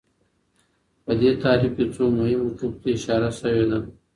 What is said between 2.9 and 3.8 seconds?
اشاره سوي ده.